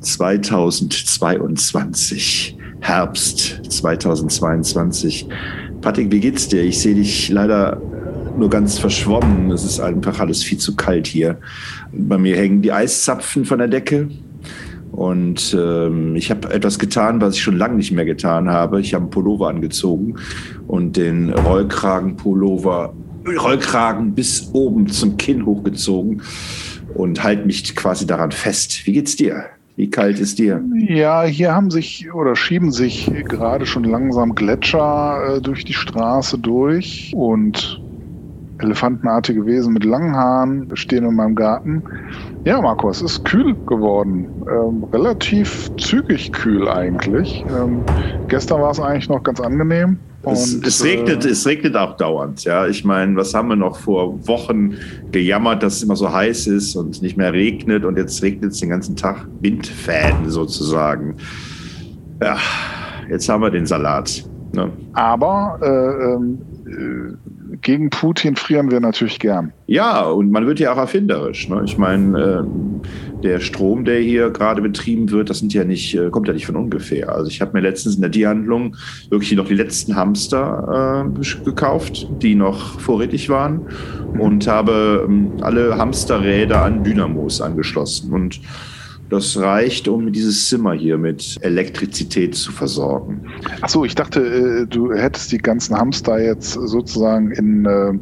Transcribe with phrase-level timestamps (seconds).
[0.00, 5.28] 2022, Herbst 2022.
[5.80, 6.62] Patrick, wie geht's dir?
[6.62, 7.82] Ich sehe dich leider
[8.36, 9.50] nur ganz verschwommen.
[9.50, 11.38] Es ist einfach alles viel zu kalt hier.
[11.92, 14.08] Bei mir hängen die Eiszapfen von der Decke.
[14.92, 18.80] Und ähm, ich habe etwas getan, was ich schon lange nicht mehr getan habe.
[18.80, 20.14] Ich habe einen Pullover angezogen
[20.66, 22.94] und den Rollkragenpullover,
[23.40, 26.22] Rollkragen bis oben zum Kinn hochgezogen
[26.94, 28.86] und halte mich quasi daran fest.
[28.86, 29.44] Wie geht's dir?
[29.76, 30.60] Wie kalt ist dir?
[30.88, 36.36] Ja, hier haben sich oder schieben sich gerade schon langsam Gletscher äh, durch die Straße
[36.38, 37.80] durch und
[38.60, 41.82] elefantenartige Wesen mit langen Haaren stehen in meinem Garten.
[42.44, 44.26] Ja, Marco, es ist kühl geworden.
[44.50, 47.44] Ähm, relativ zügig kühl eigentlich.
[47.48, 47.82] Ähm,
[48.26, 49.98] gestern war es eigentlich noch ganz angenehm.
[50.22, 52.44] Es, und, es, regnet, äh, es regnet auch dauernd.
[52.44, 54.74] Ja, ich meine, was haben wir noch vor Wochen
[55.12, 58.60] gejammert, dass es immer so heiß ist und nicht mehr regnet und jetzt regnet es
[58.60, 61.16] den ganzen Tag Windfäden sozusagen.
[62.20, 62.36] Ja,
[63.08, 64.24] jetzt haben wir den Salat.
[64.52, 64.72] Ne?
[64.94, 69.52] Aber äh, ähm, äh, gegen Putin frieren wir natürlich gern.
[69.66, 71.48] Ja, und man wird ja auch erfinderisch.
[71.48, 71.62] Ne?
[71.64, 76.10] Ich meine, äh, der Strom, der hier gerade betrieben wird, das sind ja nicht, äh,
[76.10, 77.14] kommt ja nicht von ungefähr.
[77.14, 78.76] Also ich habe mir letztens in der Tierhandlung
[79.10, 83.62] wirklich noch die letzten Hamster äh, gekauft, die noch vorrätig waren
[84.12, 84.20] mhm.
[84.20, 88.40] und habe ähm, alle Hamsterräder an Dynamos angeschlossen und
[89.10, 93.26] das reicht, um dieses Zimmer hier mit Elektrizität zu versorgen.
[93.60, 97.92] Ach so, ich dachte, äh, du hättest die ganzen Hamster jetzt sozusagen in äh,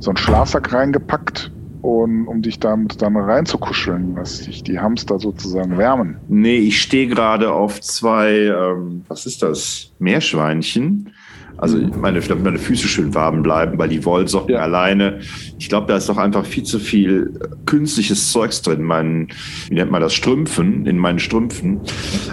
[0.00, 5.78] so einen Schlafsack reingepackt und, um dich damit dann reinzukuscheln, dass sich die Hamster sozusagen
[5.78, 6.16] wärmen.
[6.28, 9.92] Nee, ich stehe gerade auf zwei, ähm, was ist das?
[9.98, 11.12] Meerschweinchen.
[11.58, 14.60] Also meine, damit meine Füße schön warm bleiben, weil die Wollsocken ja.
[14.60, 15.20] alleine,
[15.58, 18.82] ich glaube, da ist doch einfach viel zu viel äh, künstliches Zeugs drin.
[18.82, 19.28] Mein,
[19.68, 20.14] wie nennt man das?
[20.14, 21.80] Strümpfen, in meinen Strümpfen.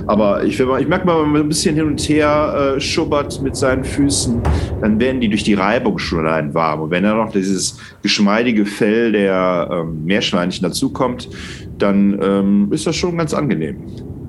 [0.07, 3.55] Aber ich, ich merke mal, wenn man ein bisschen hin und her äh, schubbert mit
[3.55, 4.41] seinen Füßen,
[4.81, 6.81] dann werden die durch die Reibung schon allein warm.
[6.81, 11.29] Und wenn dann noch dieses geschmeidige Fell der ähm, Meerschweinchen dazukommt,
[11.77, 13.77] dann ähm, ist das schon ganz angenehm.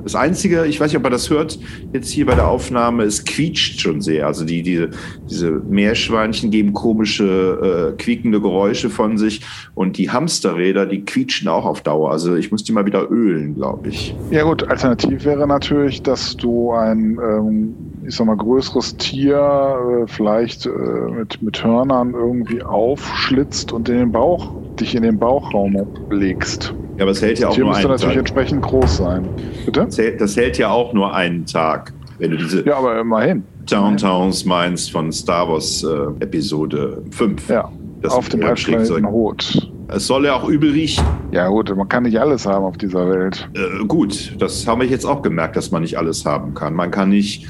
[0.05, 1.59] Das Einzige, ich weiß nicht, ob man das hört,
[1.95, 4.27] jetzt hier bei der Aufnahme, es quietscht schon sehr.
[4.27, 4.91] Also die, diese,
[5.29, 9.41] diese Meerschweinchen geben komische, äh, quiekende Geräusche von sich
[9.75, 12.11] und die Hamsterräder, die quietschen auch auf Dauer.
[12.11, 14.15] Also ich muss die mal wieder ölen, glaube ich.
[14.31, 17.75] Ja gut, alternativ wäre natürlich, dass du ein, ähm,
[18.07, 23.97] ich sag mal, größeres Tier äh, vielleicht äh, mit, mit Hörnern irgendwie aufschlitzt und in
[23.97, 25.77] den Bauch, dich in den Bauchraum
[26.11, 26.75] legst.
[26.97, 27.91] Ja, aber es hält ja auch nur einen Tag.
[27.91, 29.29] müsste natürlich entsprechend groß sein.
[29.65, 29.85] Bitte?
[29.85, 33.45] Das hält, das hält, ja auch nur einen Tag, wenn du diese ja, aber immerhin.
[33.69, 37.49] Downtowns meinst von Star Wars äh, Episode 5.
[37.49, 37.71] Ja,
[38.03, 39.71] das auf dem Planeten Rot.
[39.89, 41.05] Es soll ja auch übel riechen.
[41.31, 43.49] Ja gut, man kann nicht alles haben auf dieser Welt.
[43.55, 46.75] Äh, gut, das habe ich jetzt auch gemerkt, dass man nicht alles haben kann.
[46.75, 47.47] Man kann nicht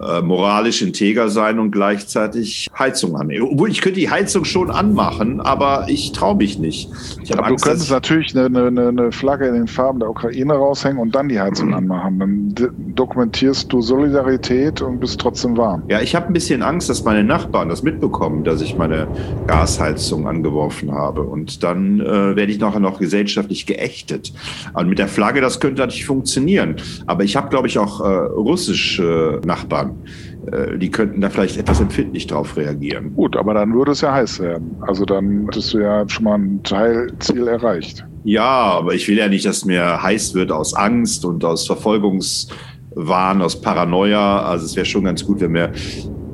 [0.00, 3.48] äh, moralisch integer sein und gleichzeitig Heizung annehmen.
[3.52, 6.90] Obwohl ich könnte die Heizung schon anmachen, aber ich traue mich nicht.
[7.32, 10.98] aber Angst, du könntest natürlich eine, eine, eine, Flagge in den Farben der Ukraine raushängen
[10.98, 11.74] und dann die Heizung mhm.
[11.74, 12.18] anmachen.
[12.18, 15.82] Dann dokumentierst du Solidarität und bist trotzdem warm.
[15.88, 19.08] Ja, ich habe ein bisschen Angst, dass meine Nachbarn das mitbekommen, dass ich meine
[19.46, 21.22] Gasheizung angeworfen habe.
[21.22, 24.32] Und dann äh, werde ich nachher noch gesellschaftlich geächtet.
[24.74, 26.76] Und mit der Flagge, das könnte natürlich funktionieren.
[27.06, 30.04] Aber ich habe, glaube ich, auch äh, russische Nachbarn haben.
[30.52, 33.14] Äh, die könnten da vielleicht etwas empfindlich drauf reagieren.
[33.14, 34.76] Gut, aber dann würde es ja heiß werden.
[34.80, 38.04] Also dann hättest du ja schon mal ein Teilziel erreicht.
[38.24, 43.42] Ja, aber ich will ja nicht, dass mir heiß wird aus Angst und aus Verfolgungswahn,
[43.42, 44.42] aus Paranoia.
[44.42, 45.72] Also es wäre schon ganz gut, wenn mir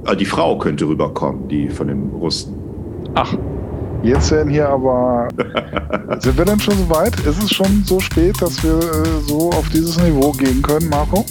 [0.07, 2.55] äh, die Frau könnte rüberkommen, die von den Russen.
[3.15, 3.37] Ach,
[4.05, 5.29] Jetzt werden hier aber.
[6.19, 7.19] sind wir denn schon so weit?
[7.21, 11.25] Ist es schon so spät, dass wir äh, so auf dieses Niveau gehen können, Marco?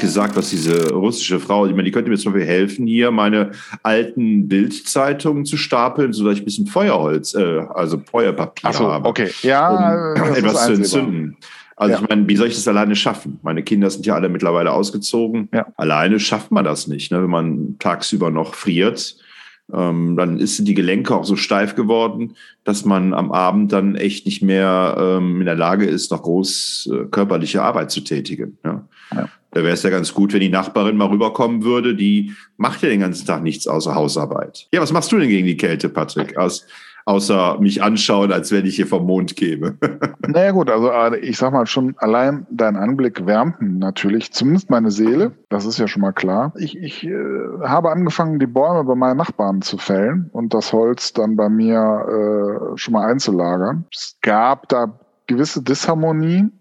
[0.00, 3.10] Nicht gesagt, was diese russische Frau, ich meine, die könnte mir zum Beispiel helfen, hier
[3.10, 3.52] meine
[3.82, 9.08] alten Bildzeitungen zu stapeln, sodass ich ein bisschen Feuerholz, äh, also Feuerpapier so, habe.
[9.08, 11.36] Okay, ja, um etwas zu entzünden.
[11.76, 12.00] Also ja.
[12.02, 13.38] ich meine, wie soll ich das alleine schaffen?
[13.42, 15.48] Meine Kinder sind ja alle mittlerweile ausgezogen.
[15.52, 15.66] Ja.
[15.76, 17.22] Alleine schafft man das nicht, ne?
[17.22, 19.16] wenn man tagsüber noch friert.
[19.72, 24.26] Ähm, dann ist die Gelenke auch so steif geworden, dass man am Abend dann echt
[24.26, 28.58] nicht mehr ähm, in der Lage ist, noch groß äh, körperliche Arbeit zu tätigen.
[28.64, 28.86] Ja?
[29.14, 29.28] ja.
[29.52, 31.94] Da wäre es ja ganz gut, wenn die Nachbarin mal rüberkommen würde.
[31.94, 34.68] Die macht ja den ganzen Tag nichts außer Hausarbeit.
[34.72, 36.36] Ja, was machst du denn gegen die Kälte, Patrick?
[36.36, 36.66] Aus,
[37.04, 39.76] außer mich anschauen, als wenn ich hier vom Mond käme.
[40.26, 44.90] naja gut, also äh, ich sag mal schon, allein dein Anblick wärmt natürlich, zumindest meine
[44.90, 46.52] Seele, das ist ja schon mal klar.
[46.56, 47.10] Ich, ich äh,
[47.62, 52.72] habe angefangen, die Bäume bei meinen Nachbarn zu fällen und das Holz dann bei mir
[52.74, 53.84] äh, schon mal einzulagern.
[53.92, 56.52] Es gab da gewisse Disharmonien,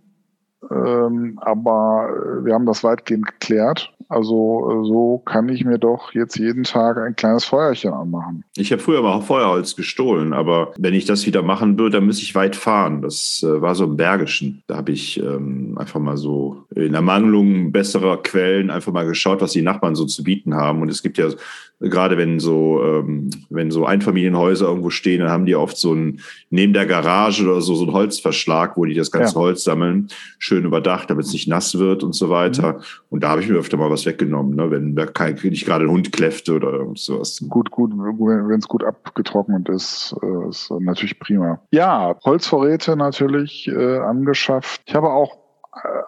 [0.70, 3.94] ähm, aber äh, wir haben das weitgehend geklärt.
[4.10, 8.44] Also äh, so kann ich mir doch jetzt jeden Tag ein kleines Feuerchen anmachen.
[8.58, 12.24] Ich habe früher mal Feuerholz gestohlen, aber wenn ich das wieder machen würde, dann müsste
[12.24, 13.02] ich weit fahren.
[13.02, 14.64] Das äh, war so im Bergischen.
[14.68, 19.52] Da habe ich ähm, einfach mal so in Ermangelung besserer Quellen einfach mal geschaut, was
[19.52, 20.82] die Nachbarn so zu bieten haben.
[20.82, 21.30] Und es gibt ja
[21.80, 26.20] gerade wenn so, ähm, wenn so Einfamilienhäuser irgendwo stehen, dann haben die oft so ein,
[26.50, 29.40] neben der Garage oder so, so ein Holzverschlag, wo die das ganze ja.
[29.40, 30.10] Holz sammeln,
[30.50, 32.74] schön überdacht, damit es nicht nass wird und so weiter.
[32.74, 32.84] Mhm.
[33.10, 35.86] Und da habe ich mir öfter mal was weggenommen, ne, wenn da kein, nicht gerade
[35.86, 37.44] ein Hund kläffte oder sowas.
[37.48, 41.62] Gut, gut, wenn es gut abgetrocknet ist, äh, ist natürlich prima.
[41.72, 44.82] Ja, Holzvorräte natürlich äh, angeschafft.
[44.86, 45.38] Ich habe auch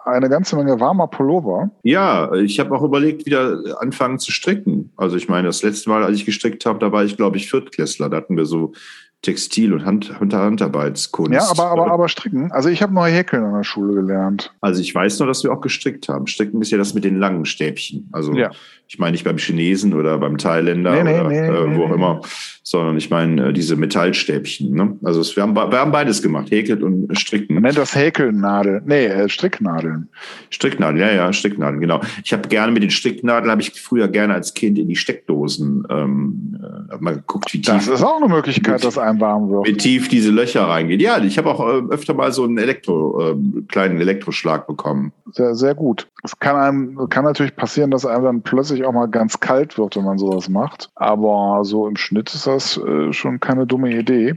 [0.04, 1.70] eine ganze Menge warmer Pullover.
[1.82, 4.92] Ja, ich habe auch überlegt, wieder anfangen zu stricken.
[4.96, 7.48] Also ich meine, das letzte Mal, als ich gestrickt habe, da war ich, glaube ich,
[7.48, 8.08] Viertklässler.
[8.08, 8.72] Da hatten wir so
[9.22, 11.32] Textil- und Hand Handarbeitskunst.
[11.32, 12.50] Ja, aber, aber, aber stricken.
[12.50, 14.52] Also ich habe noch Häkeln an der Schule gelernt.
[14.60, 16.26] Also ich weiß nur, dass wir auch gestrickt haben.
[16.26, 18.08] Stricken ist ja das mit den langen Stäbchen.
[18.10, 18.50] Also ja.
[18.92, 21.92] Ich meine nicht beim Chinesen oder beim Thailänder nee, nee, oder nee, äh, wo auch
[21.92, 22.20] immer,
[22.62, 24.70] sondern ich meine äh, diese Metallstäbchen.
[24.70, 24.98] Ne?
[25.02, 27.54] Also es, wir, haben, wir haben beides gemacht, häkelt und stricken.
[27.54, 28.82] Man nennt das Häkelnadel.
[28.84, 30.10] Nee, äh, Stricknadeln.
[30.50, 32.02] Stricknadeln, ja, ja, Stricknadeln, genau.
[32.22, 35.86] Ich habe gerne mit den Stricknadeln, habe ich früher gerne als Kind in die Steckdosen
[35.88, 36.58] ähm,
[36.92, 37.72] äh, mal geguckt, wie tief.
[37.72, 39.68] Das ist auch eine Möglichkeit, das einem warm wird.
[39.68, 41.00] Wie tief diese Löcher reingehen.
[41.00, 45.12] Ja, ich habe auch äh, öfter mal so einen Elektro, äh, kleinen Elektroschlag bekommen.
[45.30, 46.08] Sehr, sehr gut.
[46.22, 49.96] Es kann einem, kann natürlich passieren, dass einem dann plötzlich auch mal ganz kalt wird,
[49.96, 50.90] wenn man sowas macht.
[50.94, 54.36] Aber so im Schnitt ist das äh, schon keine dumme Idee.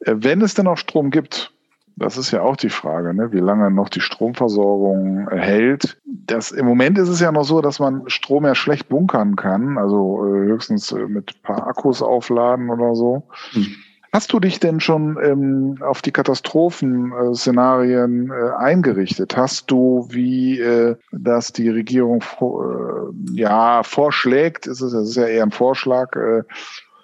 [0.00, 1.52] Äh, wenn es denn auch Strom gibt,
[1.96, 3.30] das ist ja auch die Frage, ne?
[3.32, 6.00] wie lange noch die Stromversorgung hält.
[6.06, 9.76] Das, Im Moment ist es ja noch so, dass man Strom ja schlecht bunkern kann,
[9.76, 13.24] also äh, höchstens äh, mit ein paar Akkus aufladen oder so.
[13.52, 13.66] Hm.
[14.12, 19.36] Hast du dich denn schon ähm, auf die Katastrophenszenarien äh, eingerichtet?
[19.36, 22.44] Hast du, wie äh, das die Regierung äh,
[23.32, 26.42] ja vorschlägt, ist es, das ist ja eher ein Vorschlag, äh,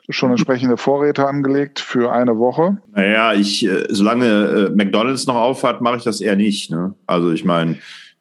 [0.08, 2.78] schon entsprechende Vorräte angelegt für eine Woche?
[2.92, 6.72] Naja, ich, äh, solange äh, McDonalds noch aufhat, mache ich das eher nicht.
[6.72, 6.92] Ne?
[7.06, 7.76] Also ich meine,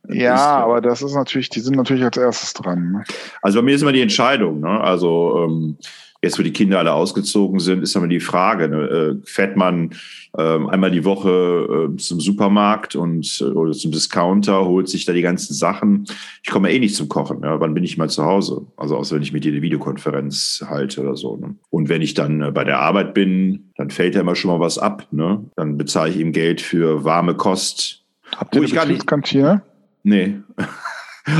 [0.09, 2.91] ja, ist, aber das ist natürlich, die sind natürlich als erstes dran.
[2.91, 3.03] Ne?
[3.41, 4.59] Also bei mir ist immer die Entscheidung.
[4.59, 4.79] Ne?
[4.79, 5.77] Also ähm,
[6.21, 9.91] Jetzt, wo die Kinder alle ausgezogen sind, ist aber die Frage, ne, äh, fährt man
[10.37, 15.13] ähm, einmal die Woche äh, zum Supermarkt und äh, oder zum Discounter, holt sich da
[15.13, 16.05] die ganzen Sachen.
[16.43, 17.41] Ich komme eh nicht zum Kochen.
[17.43, 17.59] Ja.
[17.59, 18.65] Wann bin ich mal zu Hause?
[18.75, 21.37] Also außer wenn ich mit dir eine Videokonferenz halte oder so.
[21.37, 21.55] Ne?
[21.69, 24.59] Und wenn ich dann äh, bei der Arbeit bin, dann fällt ja immer schon mal
[24.59, 25.07] was ab.
[25.11, 25.45] Ne?
[25.55, 28.03] Dann bezahle ich ihm Geld für warme Kost.
[28.35, 29.61] Habt ihr eine Betriebskantine?
[30.03, 30.35] Nee.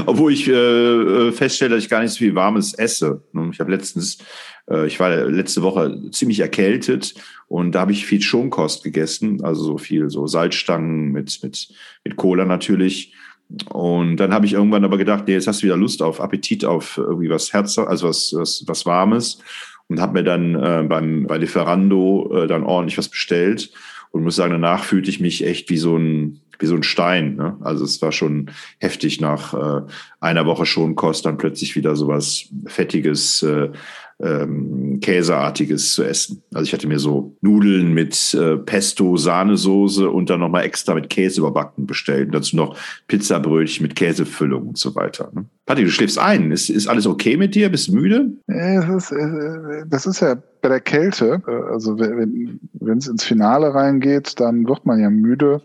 [0.07, 3.21] Obwohl ich äh, äh, feststelle, dass ich gar nicht so viel Warmes esse.
[3.33, 3.49] Ne?
[3.51, 4.23] Ich habe letztens, äh,
[4.85, 7.13] ich war letzte Woche ziemlich erkältet
[7.47, 11.69] und da habe ich viel Schonkost gegessen, also so viel so Salzstangen mit, mit,
[12.03, 13.13] mit Cola natürlich.
[13.69, 16.65] Und dann habe ich irgendwann aber gedacht, nee, jetzt hast du wieder Lust auf Appetit
[16.65, 19.39] auf irgendwie was Herz, also was, was, was Warmes.
[19.87, 23.71] Und habe mir dann äh, beim, bei Lieferando äh, dann ordentlich was bestellt
[24.09, 27.35] und muss sagen, danach fühlte ich mich echt wie so ein, wie so ein Stein.
[27.35, 27.55] Ne?
[27.61, 29.85] Also es war schon heftig nach äh,
[30.19, 33.69] einer Woche schon Kost, dann plötzlich wieder sowas Fettiges, äh,
[34.21, 36.41] ähm, Käseartiges zu essen.
[36.53, 41.09] Also ich hatte mir so Nudeln mit äh, Pesto, Sahnesoße und dann nochmal extra mit
[41.09, 42.27] Käse überbacken bestellt.
[42.27, 45.31] Und dazu noch Pizzabrötchen mit Käsefüllung und so weiter.
[45.33, 45.45] Ne?
[45.65, 46.51] Patti, du schläfst ein.
[46.51, 47.69] Ist, ist alles okay mit dir?
[47.69, 48.31] Bist du müde?
[48.47, 51.41] Das ist, äh, das ist ja bei der Kälte.
[51.47, 55.61] Äh, also wenn es ins Finale reingeht, dann wird man ja müde.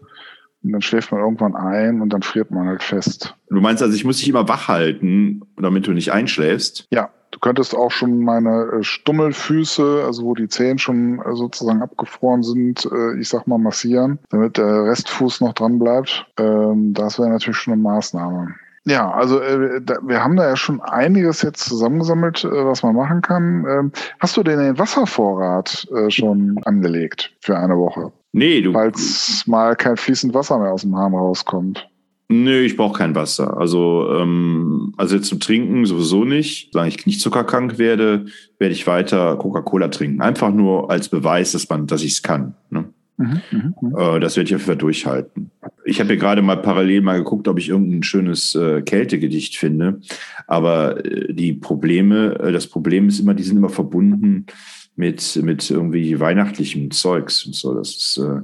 [0.63, 3.35] Und dann schläft man irgendwann ein und dann friert man halt fest.
[3.49, 6.87] Du meinst also, ich muss dich immer wach halten, damit du nicht einschläfst?
[6.91, 11.83] Ja, du könntest auch schon meine äh, Stummelfüße, also wo die Zehen schon äh, sozusagen
[11.83, 16.27] abgefroren sind, äh, ich sag mal massieren, damit der Restfuß noch dran bleibt.
[16.39, 18.55] Ähm, das wäre natürlich schon eine Maßnahme.
[18.85, 22.97] Ja, also äh, da, wir haben da ja schon einiges jetzt zusammengesammelt, äh, was man
[22.97, 23.67] machen kann.
[23.69, 28.11] Ähm, hast du denn den Wasservorrat äh, schon angelegt für eine Woche?
[28.33, 28.73] Nee, du.
[28.73, 31.90] Falls mal kein fließend Wasser mehr aus dem Hahn rauskommt.
[32.33, 33.59] Nee, ich brauche kein Wasser.
[33.59, 36.69] Also, ähm, also zum Trinken sowieso nicht.
[36.73, 38.27] Solange ich nicht zuckerkrank werde,
[38.61, 40.23] werde ich weiter Coca-Cola trinken.
[40.23, 42.55] Einfach nur als Beweis, dass man, dass ich es kann.
[42.71, 42.85] Ne?
[43.17, 44.17] Mhm, mh, mh.
[44.17, 45.51] Äh, das werde ich auf jeden Fall durchhalten.
[45.85, 50.01] Ich habe hier gerade mal parallel mal geguckt, ob ich irgendein schönes äh, Kältegedicht finde.
[50.47, 54.47] Aber äh, die Probleme, äh, das Problem ist immer, die sind immer verbunden
[54.95, 57.75] mit, mit irgendwie weihnachtlichem Zeugs und so.
[57.75, 58.41] Das ist äh,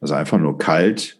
[0.00, 1.17] also einfach nur kalt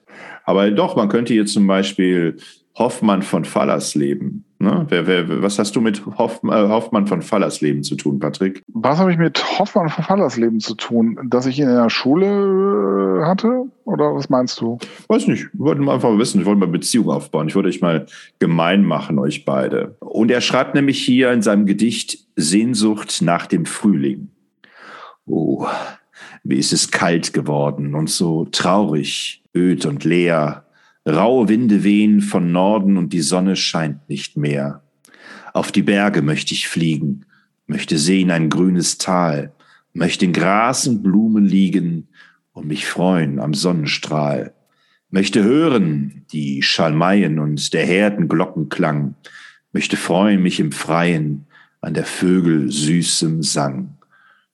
[0.48, 2.38] aber doch, man könnte jetzt zum Beispiel
[2.74, 4.46] Hoffmann von Fallersleben.
[4.58, 4.86] Ne?
[4.88, 8.62] Wer, wer, was hast du mit Hoff, äh, Hoffmann von Fallersleben zu tun, Patrick?
[8.68, 11.18] Was habe ich mit Hoffmann von Fallersleben zu tun?
[11.28, 13.64] Dass ich ihn in der Schule äh, hatte?
[13.84, 14.78] Oder was meinst du?
[15.08, 15.50] Weiß nicht.
[15.52, 16.40] Ich wollte mal einfach wissen.
[16.40, 17.48] Ich wollte mal Beziehungen aufbauen.
[17.48, 18.06] Ich wollte euch mal
[18.38, 19.96] gemein machen, euch beide.
[20.00, 24.30] Und er schreibt nämlich hier in seinem Gedicht Sehnsucht nach dem Frühling.
[25.26, 25.66] Oh,
[26.44, 30.66] wie ist es kalt geworden und so traurig öd und leer.
[31.06, 34.82] Raue Winde wehen von Norden und die Sonne scheint nicht mehr.
[35.54, 37.24] Auf die Berge möchte ich fliegen,
[37.66, 39.52] möchte sehen ein grünes Tal,
[39.92, 42.08] möchte in Gras und Blumen liegen
[42.52, 44.54] und mich freuen am Sonnenstrahl,
[45.10, 49.14] möchte hören die Schalmeien und der Herden Glockenklang,
[49.72, 51.46] möchte freuen mich im Freien
[51.80, 53.97] an der Vögel süßem Sang.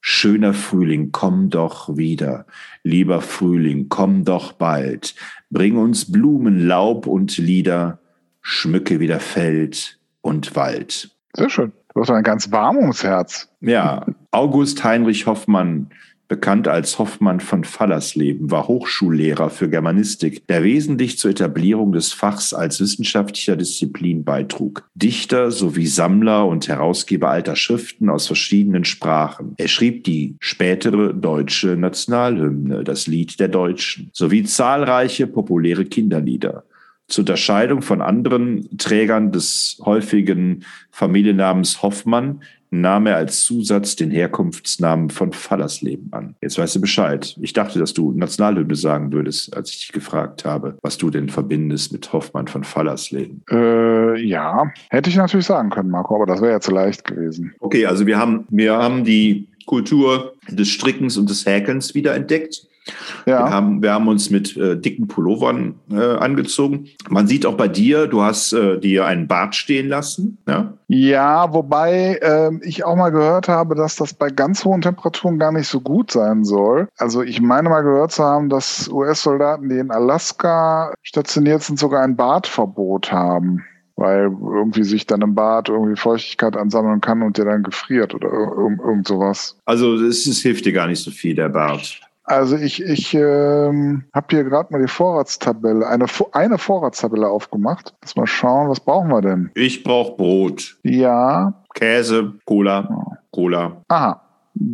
[0.07, 2.45] Schöner Frühling, komm doch wieder.
[2.83, 5.15] Lieber Frühling, komm doch bald.
[5.49, 8.01] Bring uns Blumen, Laub und Lieder.
[8.43, 11.11] Schmücke wieder Feld und Wald.
[11.33, 11.73] Sehr schön.
[11.95, 13.49] Du hast ein ganz warmes Herz.
[13.63, 15.89] Ja, August Heinrich Hoffmann
[16.29, 22.55] bekannt als Hoffmann von Fallersleben, war Hochschullehrer für Germanistik, der wesentlich zur Etablierung des Fachs
[22.55, 24.89] als wissenschaftlicher Disziplin beitrug.
[24.95, 29.55] Dichter sowie Sammler und Herausgeber alter Schriften aus verschiedenen Sprachen.
[29.59, 36.65] Er schrieb die spätere deutsche Nationalhymne, das Lied der Deutschen, sowie zahlreiche populäre Kinderlieder.
[37.07, 42.41] Zur Unterscheidung von anderen Trägern des häufigen Familiennamens Hoffmann
[42.81, 46.35] nahm er als Zusatz den Herkunftsnamen von Fallersleben an.
[46.41, 47.37] Jetzt weißt du Bescheid.
[47.41, 51.29] Ich dachte, dass du Nationalhymne sagen würdest, als ich dich gefragt habe, was du denn
[51.29, 53.43] verbindest mit Hoffmann von Fallersleben.
[53.51, 57.55] Äh, ja, hätte ich natürlich sagen können, Marco, aber das wäre ja zu leicht gewesen.
[57.61, 62.67] Okay, also wir haben, wir haben die Kultur des Strickens und des Häkelns wieder entdeckt.
[63.27, 63.47] Ja.
[63.47, 66.87] Wir, haben, wir haben uns mit äh, dicken Pullovern äh, angezogen.
[67.09, 70.39] Man sieht auch bei dir, du hast äh, dir einen Bart stehen lassen.
[70.47, 75.39] Ja, ja wobei ähm, ich auch mal gehört habe, dass das bei ganz hohen Temperaturen
[75.39, 76.89] gar nicht so gut sein soll.
[76.99, 82.03] Also ich meine mal gehört zu haben, dass US-Soldaten, die in Alaska stationiert sind, sogar
[82.03, 83.65] ein Bartverbot haben
[83.97, 88.29] weil irgendwie sich dann im Bad irgendwie Feuchtigkeit ansammeln kann und der dann gefriert oder
[88.29, 89.57] irgend, irgend sowas.
[89.67, 92.01] Also es, es hilft dir gar nicht so viel, der Bart.
[92.25, 97.95] Also ich, ich ähm, habe hier gerade mal die Vorratstabelle, eine, eine Vorratstabelle aufgemacht.
[98.01, 99.51] Lass mal schauen, was brauchen wir denn?
[99.55, 100.77] Ich brauche Brot.
[100.83, 101.53] Ja.
[101.75, 103.83] Käse, Cola, Cola.
[103.89, 104.21] Aha.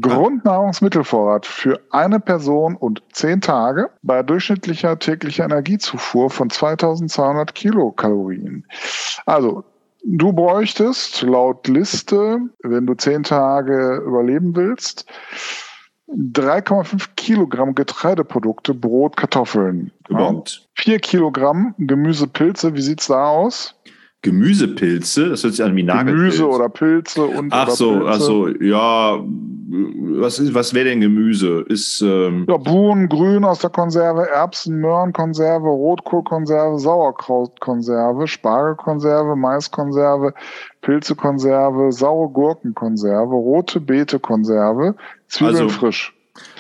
[0.02, 8.66] Grundnahrungsmittelvorrat für eine Person und zehn Tage bei durchschnittlicher täglicher Energiezufuhr von 2200 Kilokalorien.
[9.24, 9.64] Also
[10.02, 15.04] Du bräuchtest laut Liste, wenn du zehn Tage überleben willst,
[16.12, 19.92] 3,5 Kilogramm Getreideprodukte, Brot, Kartoffeln.
[20.08, 20.68] Überhaupt.
[20.74, 23.79] 4 Kilogramm Gemüsepilze, wie sieht's da aus?
[24.22, 26.36] Gemüsepilze, das hört sich an wie Nagelpilz.
[26.36, 28.08] Gemüse oder Pilze und Ach so, Pilze.
[28.08, 29.24] ach so, ja,
[29.70, 31.64] was was wäre denn Gemüse?
[31.68, 40.34] Ist ähm ja Bohnen, Grün aus der Konserve, Erbsen, Möhrenkonserve, Rotkohlkonserve, Sauerkrautkonserve, Spargelkonserve, Maiskonserve,
[40.82, 44.96] Pilzekonserve, saure Gurkenkonserve, rote Beetekonserve,
[45.28, 46.14] Zwiebeln also, frisch.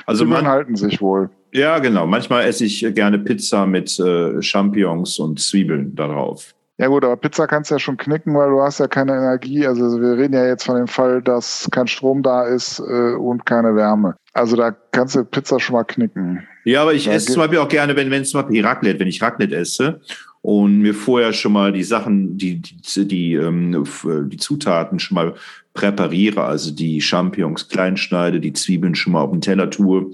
[0.06, 1.28] Also Zwiebeln man, halten sich wohl.
[1.52, 2.06] Ja, genau.
[2.06, 6.54] Manchmal esse ich gerne Pizza mit äh, Champignons und Zwiebeln darauf.
[6.80, 9.66] Ja gut, aber Pizza kannst du ja schon knicken, weil du hast ja keine Energie.
[9.66, 13.44] Also wir reden ja jetzt von dem Fall, dass kein Strom da ist äh, und
[13.44, 14.16] keine Wärme.
[14.32, 16.42] Also da kannst du Pizza schon mal knicken.
[16.64, 18.98] Ja, aber ich da esse zum Beispiel auch gerne, wenn wenn es zum Beispiel Raclette,
[18.98, 20.00] wenn ich Raclette esse
[20.40, 23.84] und mir vorher schon mal die Sachen, die die die, ähm,
[24.30, 25.34] die Zutaten schon mal
[25.74, 30.12] präpariere, also die Champignons klein schneide, die Zwiebeln schon mal auf den Teller tue.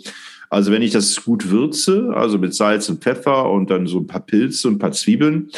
[0.51, 4.09] Also wenn ich das gut würze, also mit Salz und Pfeffer und dann so ein
[4.09, 5.51] paar Pilze und ein paar Zwiebeln,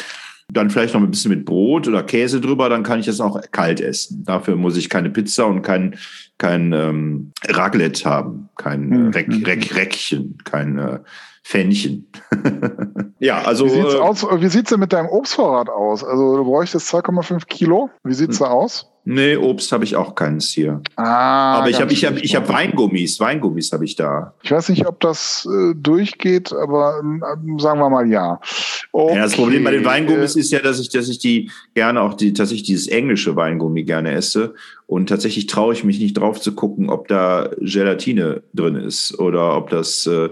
[0.51, 3.39] dann vielleicht noch ein bisschen mit Brot oder Käse drüber, dann kann ich das auch
[3.51, 4.23] kalt essen.
[4.25, 5.97] Dafür muss ich keine Pizza und kein,
[6.37, 10.99] kein ähm, Raclette haben, kein äh, Reck, Reck, Reckchen, kein äh,
[11.43, 12.11] Fännchen.
[13.19, 13.65] ja, also.
[13.65, 16.03] Wie sieht's, äh, aus, wie sieht's denn mit deinem Obstvorrat aus?
[16.03, 17.89] Also du bräuchtest 2,5 Kilo.
[18.03, 18.91] Wie sieht's da aus?
[19.11, 20.83] Nee, Obst habe ich auch keins hier.
[20.95, 23.19] Ah, aber ich habe ich hab, ich hab Weingummis.
[23.19, 24.35] Weingummis habe ich da.
[24.43, 28.39] Ich weiß nicht, ob das äh, durchgeht, aber ähm, sagen wir mal ja.
[28.91, 29.15] Okay.
[29.15, 32.01] Ja, das Problem bei den Weingummis äh, ist ja, dass ich, dass ich die gerne
[32.01, 34.53] auch die, dass ich dieses englische Weingummi gerne esse.
[34.85, 39.57] Und tatsächlich traue ich mich nicht drauf zu gucken, ob da Gelatine drin ist oder
[39.57, 40.29] ob das, äh,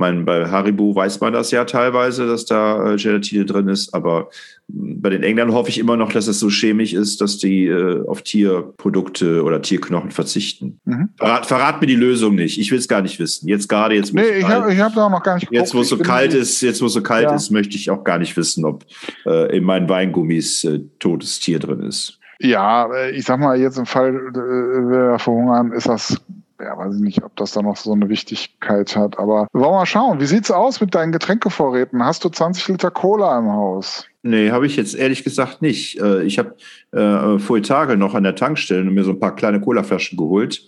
[0.00, 4.30] mein, bei Haribo weiß man das ja teilweise, dass da äh, Gelatine drin ist, aber
[4.66, 8.04] bei den Engländern hoffe ich immer noch, dass es so chemisch ist, dass die äh,
[8.06, 10.80] auf Tierprodukte oder Tierknochen verzichten.
[10.84, 11.10] Mhm.
[11.16, 12.58] Verrat, verrat mir die Lösung nicht.
[12.58, 13.48] Ich will es gar nicht wissen.
[13.48, 15.60] Jetzt gerade, jetzt Nee, ich habe hab da auch noch gar nicht geguckt.
[15.60, 17.34] Jetzt, wo es so kalt ist, jetzt, wo es so kalt Ja.
[17.34, 18.84] ist, möchte ich auch gar nicht wissen, ob
[19.26, 22.18] äh, in meinen Weingummis äh, totes Tier drin ist.
[22.40, 26.16] Ja, äh, ich sag mal, jetzt im Fall, äh, wir verhungern, ist das,
[26.62, 29.18] ja, weiß ich nicht, ob das da noch so eine Wichtigkeit hat.
[29.18, 32.04] Aber wollen wir mal schauen, wie sieht's aus mit deinen Getränkevorräten?
[32.04, 34.06] Hast du 20 Liter Cola im Haus?
[34.22, 35.98] Nee, habe ich jetzt ehrlich gesagt nicht.
[36.00, 36.54] Äh, ich habe
[36.92, 40.66] äh, vor Tage noch an der Tankstelle mir so ein paar kleine Colaflaschen geholt.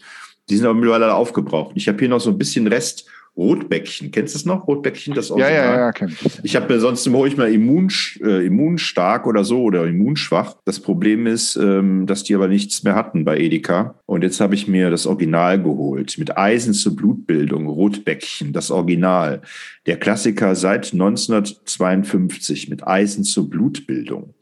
[0.53, 1.73] Die sind aber mittlerweile aufgebraucht.
[1.75, 4.11] Ich habe hier noch so ein bisschen Rest Rotbäckchen.
[4.11, 4.69] Kennst du es noch?
[4.69, 5.79] Rotbäckchen, das Ja, ja, Original?
[5.79, 6.41] ja, kenn ich.
[6.43, 7.89] Ich habe mir sonst hole ich mal immun,
[8.23, 10.57] äh, immunstark oder so oder immunschwach.
[10.67, 13.95] Das Problem ist, ähm, dass die aber nichts mehr hatten bei Edeka.
[14.05, 19.41] Und jetzt habe ich mir das Original geholt mit Eisen zur Blutbildung, Rotbäckchen, das Original.
[19.87, 24.35] Der Klassiker seit 1952 mit Eisen zur Blutbildung.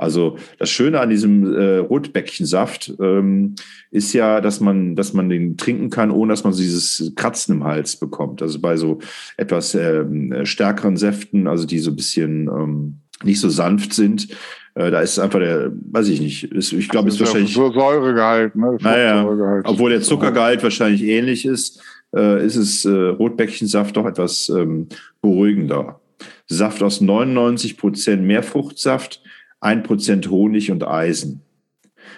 [0.00, 3.54] Also das Schöne an diesem äh, Rotbäckchensaft ähm,
[3.90, 7.56] ist ja, dass man, dass man den trinken kann, ohne dass man so dieses Kratzen
[7.56, 8.40] im Hals bekommt.
[8.40, 8.98] Also bei so
[9.36, 14.28] etwas ähm, stärkeren Säften, also die so ein bisschen ähm, nicht so sanft sind,
[14.74, 17.70] äh, da ist einfach der, weiß ich nicht, ist, ich glaube, ist Das wahrscheinlich, so
[17.70, 18.78] Säuregehalt, ne?
[18.80, 19.66] naja, Fruchtsäuregehalt.
[19.68, 21.82] obwohl der Zuckergehalt wahrscheinlich ähnlich ist,
[22.16, 24.88] äh, ist es äh, Rotbäckchensaft doch etwas ähm,
[25.20, 26.00] beruhigender.
[26.46, 29.22] Saft aus 99 Prozent Meerfruchtsaft,
[29.60, 31.42] 1 Prozent Honig und Eisen.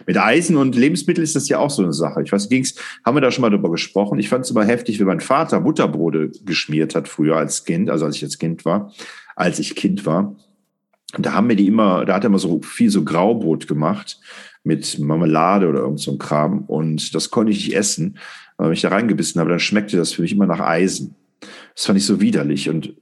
[0.07, 2.23] Mit Eisen und Lebensmitteln ist das ja auch so eine Sache.
[2.23, 4.19] Ich weiß, ging's, haben wir da schon mal drüber gesprochen?
[4.19, 8.07] Ich fand es immer heftig, wenn mein Vater Butterbrote geschmiert hat früher als Kind, also
[8.07, 8.93] als ich als Kind war,
[9.37, 10.37] als ich Kind war.
[11.17, 14.19] Und da haben wir die immer, da hat er immer so viel so Graubrot gemacht
[14.65, 16.65] mit Marmelade oder irgend so ein Kram.
[16.67, 18.19] Und das konnte ich nicht essen.
[18.59, 21.17] Wenn ich da reingebissen habe, dann schmeckte das für mich immer nach Eisen.
[21.75, 22.71] Das fand ich so widerlich.
[22.71, 22.95] Und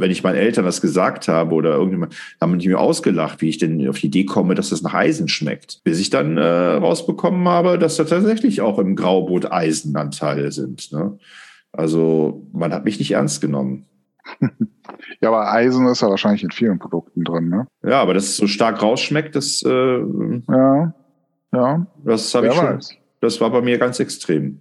[0.00, 3.58] wenn ich meinen Eltern das gesagt habe oder irgendjemand, haben die mir ausgelacht, wie ich
[3.58, 5.80] denn auf die Idee komme, dass das nach Eisen schmeckt.
[5.84, 10.92] Bis ich dann äh, rausbekommen habe, dass da tatsächlich auch im Graubrot Eisenanteile sind.
[10.92, 11.18] Ne?
[11.72, 13.86] Also man hat mich nicht ernst genommen.
[15.20, 17.66] Ja, aber Eisen ist ja wahrscheinlich in vielen Produkten drin, ne?
[17.82, 19.98] Ja, aber dass es so stark rausschmeckt, das, äh,
[20.48, 20.94] Ja.
[21.52, 21.86] Ja.
[22.04, 22.64] das habe ich schon.
[22.64, 22.94] weiß.
[23.20, 24.60] Das war bei mir ganz extrem.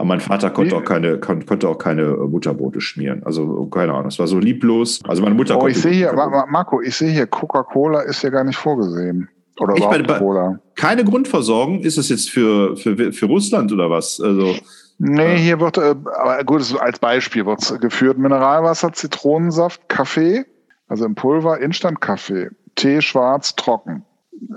[0.00, 3.22] Aber mein Vater konnte auch keine, kon, konnte auch keine äh, Butterbrote schmieren.
[3.22, 4.98] Also keine Ahnung, das war so lieblos.
[5.06, 6.14] Also meine Mutter Oh, ich sehe hier,
[6.48, 9.28] Marco, ich sehe hier, Coca-Cola ist ja gar nicht vorgesehen.
[9.58, 10.58] Oder Ich meine, Cola.
[10.74, 11.80] keine Grundversorgung.
[11.80, 14.18] Ist es jetzt für, für, für Russland oder was?
[14.22, 14.54] Also
[14.96, 15.38] Nee, Ja.
[15.38, 20.46] hier wird, äh, aber gut, als Beispiel wird geführt Mineralwasser, Zitronensaft, Kaffee,
[20.88, 24.02] also im Pulver, Instant-Kaffee, Tee, schwarz, trocken.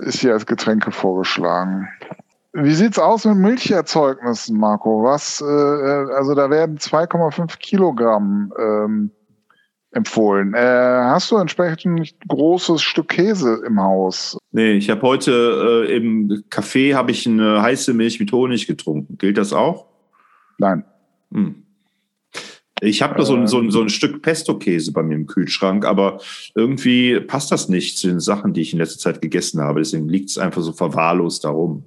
[0.00, 1.86] Ist hier als Getränke vorgeschlagen.
[2.56, 5.02] Wie sieht's aus mit Milcherzeugnissen, Marco?
[5.02, 9.10] Was, äh, also da werden 2,5 Kilogramm ähm,
[9.90, 10.54] empfohlen.
[10.54, 14.38] Äh, hast du entsprechend ein großes Stück Käse im Haus?
[14.52, 19.18] nee, ich habe heute äh, im Café habe ich eine heiße Milch mit Honig getrunken.
[19.18, 19.86] Gilt das auch?
[20.58, 20.84] Nein.
[21.32, 21.64] Hm.
[22.80, 25.84] Ich habe da so, ein, so, ein, so ein Stück Pesto-Käse bei mir im Kühlschrank,
[25.84, 26.20] aber
[26.54, 29.80] irgendwie passt das nicht zu den Sachen, die ich in letzter Zeit gegessen habe.
[29.80, 31.84] Deswegen liegt es einfach so verwahrlost darum.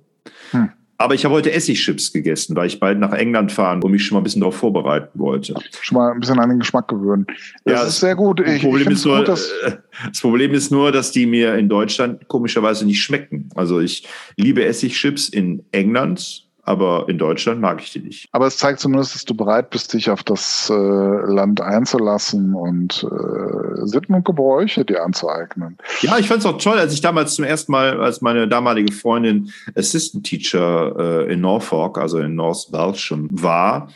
[0.51, 0.69] Hm.
[0.99, 4.15] Aber ich habe heute Essigchips gegessen, weil ich bald nach England fahren und mich schon
[4.15, 5.53] mal ein bisschen darauf vorbereiten wollte.
[5.81, 7.27] Schon mal ein bisschen an den Geschmack gewöhnen.
[7.65, 8.39] Das Ja, ist sehr gut.
[8.39, 11.27] Das Ich, ich Problem, ist nur, gut, dass äh, das Problem ist nur, dass die
[11.27, 13.49] mir in Deutschland komischerweise nicht schmecken.
[13.53, 14.07] Also ich
[14.37, 18.27] liebe Essigchips in England, aber in Deutschland mag ich die nicht.
[18.33, 23.05] Aber es zeigt zumindest, dass du bereit bist, dich auf das äh, Land einzulassen und
[23.09, 25.77] äh, Sitten und Gebräuche dir anzueignen.
[26.01, 28.91] Ja, ich fand es auch toll, als ich damals zum ersten Mal, als meine damalige
[28.91, 30.95] Freundin Assistant Teacher
[31.27, 33.87] äh, in Norfolk, also in North Belgium, war,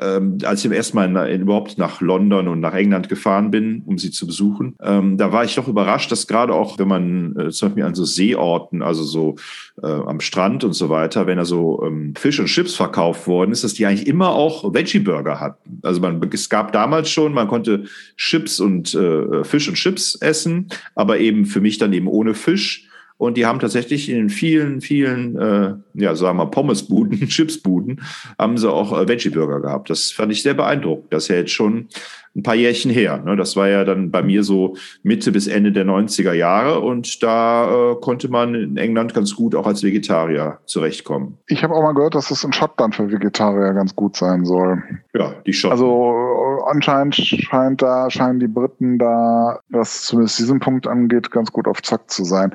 [0.00, 3.50] ähm, als ich zum ersten Mal in, in, überhaupt nach London und nach England gefahren
[3.50, 6.88] bin, um sie zu besuchen, ähm, da war ich doch überrascht, dass gerade auch, wenn
[6.88, 9.36] man äh, zum Beispiel an so Seeorten, also so
[9.82, 13.52] äh, am Strand und so weiter, wenn da so ähm, Fisch und Chips verkauft worden
[13.52, 15.80] ist, dass die eigentlich immer auch Veggie-Burger hatten.
[15.82, 17.84] Also man, es gab damals schon, man konnte
[18.16, 22.89] Chips und äh, Fisch und Chips essen, aber eben für mich dann eben ohne Fisch.
[23.20, 28.00] Und die haben tatsächlich in vielen, vielen, äh, ja, sagen wir Pommesbuden, Chipsbuden,
[28.38, 29.90] haben sie auch äh, Veggie-Burger gehabt.
[29.90, 31.12] Das fand ich sehr beeindruckend.
[31.12, 31.88] Das ist ja jetzt schon
[32.34, 33.18] ein paar Jährchen her.
[33.18, 33.36] Ne?
[33.36, 37.92] Das war ja dann bei mir so Mitte bis Ende der 90er Jahre und da
[37.92, 41.36] äh, konnte man in England ganz gut auch als Vegetarier zurechtkommen.
[41.48, 44.82] Ich habe auch mal gehört, dass es in Schottland für Vegetarier ganz gut sein soll.
[45.12, 45.72] Ja, die Schotten.
[45.72, 51.52] Also äh, anscheinend scheint da, scheinen die Briten da, was zumindest diesen Punkt angeht, ganz
[51.52, 52.54] gut auf Zack zu sein.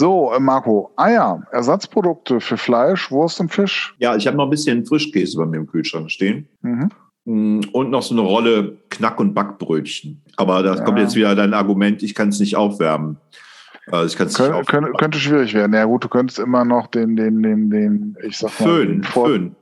[0.00, 3.96] So, äh, Marco, Eier, Ersatzprodukte für Fleisch, Wurst und Fisch.
[3.98, 6.48] Ja, ich habe noch ein bisschen Frischkäse bei mir im Kühlschrank stehen.
[6.62, 6.90] Mhm.
[7.24, 10.22] Mm, und noch so eine Rolle Knack- und Backbrötchen.
[10.36, 10.84] Aber da ja.
[10.84, 13.16] kommt jetzt wieder dein Argument, ich kann es nicht aufwärmen.
[13.90, 14.92] Also ich kann's Kön nicht aufwärmen.
[14.94, 15.74] Könnte schwierig werden.
[15.74, 19.56] Ja gut, du könntest immer noch den, den, den, den, ich sag mal, Föhn, Föhn.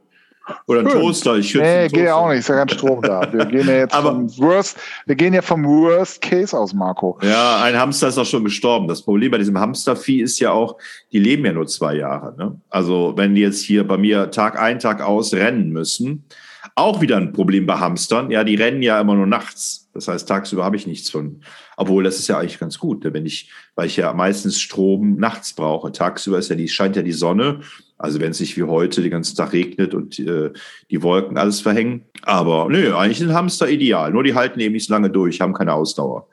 [0.66, 1.36] Oder ein Toaster.
[1.36, 2.40] Ich nee, geht ja auch nicht.
[2.40, 3.32] Ist ja kein Strom da.
[3.32, 7.18] Wir gehen ja jetzt Aber, vom Worst, wir gehen ja vom Worst Case aus, Marco.
[7.22, 8.88] Ja, ein Hamster ist auch schon gestorben.
[8.88, 10.76] Das Problem bei diesem Hamstervieh ist ja auch,
[11.12, 12.36] die leben ja nur zwei Jahre.
[12.36, 12.60] Ne?
[12.70, 16.24] Also wenn die jetzt hier bei mir Tag ein, Tag aus rennen müssen,
[16.76, 18.30] auch wieder ein Problem bei Hamstern.
[18.30, 19.88] Ja, die rennen ja immer nur nachts.
[19.94, 21.40] Das heißt, tagsüber habe ich nichts von.
[21.78, 23.14] Obwohl, das ist ja eigentlich ganz gut, ne?
[23.14, 25.90] wenn ich, weil ich ja meistens Strom nachts brauche.
[25.90, 27.60] Tagsüber ist ja die, scheint ja die Sonne.
[27.96, 30.52] Also wenn es nicht wie heute den ganzen Tag regnet und äh,
[30.90, 32.04] die Wolken alles verhängen.
[32.22, 34.12] Aber nö, eigentlich sind Hamster ideal.
[34.12, 36.28] Nur die halten eben nicht so lange durch, haben keine Ausdauer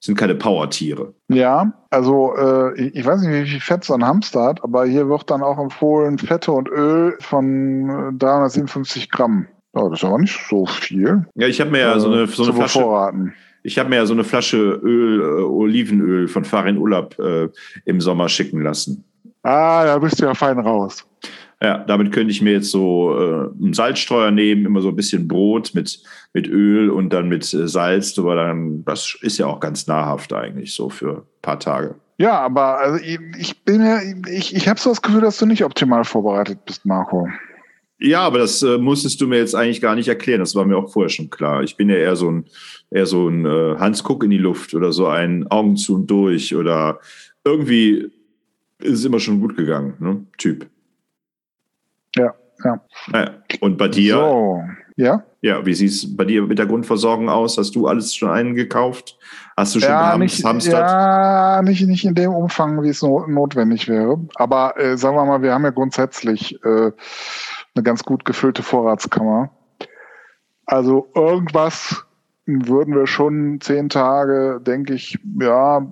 [0.00, 1.12] sind keine Powertiere.
[1.26, 5.08] Ja, also äh, ich weiß nicht, wie viel Fett so ein Hamster hat, aber hier
[5.08, 9.48] wird dann auch empfohlen Fette und Öl von 357 äh, Gramm.
[9.74, 11.26] Ja, das ist aber nicht so viel.
[11.34, 12.80] Ja, ich habe mir ja so eine, so eine Flasche.
[12.80, 13.34] Vorraten.
[13.62, 17.48] Ich habe mir ja so eine Flasche Öl, äh, Olivenöl von Farin Urlaub äh,
[17.84, 19.04] im Sommer schicken lassen.
[19.42, 21.04] Ah, da bist du ja fein raus.
[21.60, 25.26] Ja, damit könnte ich mir jetzt so äh, einen Salzstreuer nehmen, immer so ein bisschen
[25.26, 26.00] Brot mit,
[26.32, 30.32] mit Öl und dann mit äh, Salz Aber Dann, das ist ja auch ganz nahrhaft
[30.32, 31.96] eigentlich so für ein paar Tage.
[32.18, 33.98] Ja, aber also ich, ich bin ja,
[34.30, 37.28] ich, ich habe so das Gefühl, dass du nicht optimal vorbereitet bist, Marco.
[38.00, 40.40] Ja, aber das äh, musstest du mir jetzt eigentlich gar nicht erklären.
[40.40, 41.62] Das war mir auch vorher schon klar.
[41.62, 42.44] Ich bin ja eher so ein,
[42.90, 46.06] eher so ein äh, Hans Kuck in die Luft oder so ein Augen zu und
[46.06, 47.00] durch oder
[47.44, 48.10] irgendwie
[48.78, 50.24] ist es immer schon gut gegangen, ne?
[50.36, 50.68] Typ.
[52.14, 52.34] Ja,
[52.64, 52.80] ja.
[53.08, 53.30] Naja.
[53.60, 54.14] Und bei dir?
[54.14, 54.62] So,
[54.96, 55.24] ja.
[55.40, 57.58] Ja, wie sieht es bei dir mit der Grundversorgung aus?
[57.58, 59.16] Hast du alles schon eingekauft?
[59.56, 64.20] Hast du schon ja, nicht, Ja, nicht, nicht in dem Umfang, wie es notwendig wäre.
[64.34, 66.90] Aber äh, sagen wir mal, wir haben ja grundsätzlich äh,
[67.78, 69.50] eine ganz gut gefüllte Vorratskammer.
[70.66, 72.04] Also irgendwas
[72.46, 75.86] würden wir schon zehn Tage, denke ich, ja,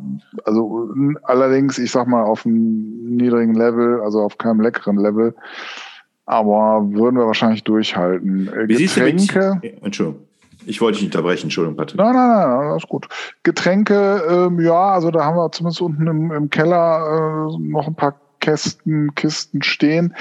[0.44, 0.90] also
[1.22, 5.35] allerdings, ich sag mal, auf einem niedrigen Level, also auf keinem leckeren Level,
[6.25, 8.51] aber würden wir wahrscheinlich durchhalten.
[8.66, 9.59] Wie Getränke.
[9.62, 10.22] Mit, Entschuldigung.
[10.64, 11.99] Ich wollte dich unterbrechen, Entschuldigung, Patrick.
[11.99, 13.07] Nein, nein, nein, nein, ist gut.
[13.44, 17.94] Getränke, ähm, ja, also da haben wir zumindest unten im, im Keller äh, noch ein
[17.94, 20.14] paar Kästen, Kisten stehen.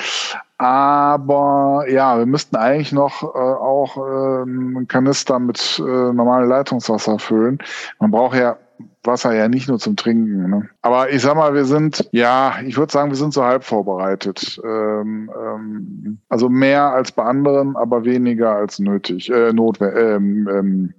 [0.58, 7.20] Aber ja, wir müssten eigentlich noch äh, auch äh, einen Kanister mit äh, normalem Leitungswasser
[7.20, 7.60] füllen.
[8.00, 8.58] Man braucht ja
[9.04, 10.50] Wasser ja nicht nur zum Trinken.
[10.50, 10.70] Ne?
[10.82, 14.60] Aber ich sag mal, wir sind, ja, ich würde sagen, wir sind so halb vorbereitet.
[14.64, 19.98] Ähm, ähm, also mehr als bei anderen, aber weniger als nötig, äh, notwendig.
[19.98, 20.94] Ähm, ähm,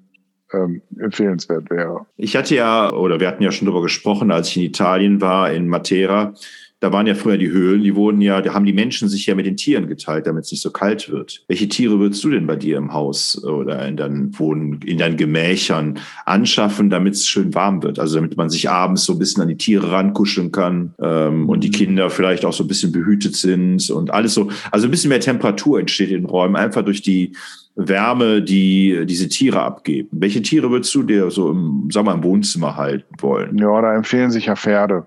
[0.53, 2.07] ähm, empfehlenswert wäre.
[2.17, 5.51] Ich hatte ja, oder wir hatten ja schon darüber gesprochen, als ich in Italien war,
[5.51, 6.35] in Matera,
[6.81, 9.35] da waren ja früher die Höhlen, die wurden ja, da haben die Menschen sich ja
[9.35, 11.43] mit den Tieren geteilt, damit es nicht so kalt wird.
[11.49, 15.17] Welche Tiere würdest du denn bei dir im Haus oder in deinen Wohnen, in deinen
[15.17, 17.99] Gemächern anschaffen, damit es schön warm wird?
[17.99, 21.65] Also damit man sich abends so ein bisschen an die Tiere rankuscheln kann ähm, und
[21.65, 24.51] die Kinder vielleicht auch so ein bisschen behütet sind und alles so.
[24.71, 27.33] Also ein bisschen mehr Temperatur entsteht in den Räumen, einfach durch die
[27.75, 30.09] Wärme, die diese Tiere abgeben.
[30.13, 33.57] Welche Tiere würdest du dir so im, sag mal, im Wohnzimmer halten wollen?
[33.59, 35.07] Ja, da empfehlen sich ja Pferde.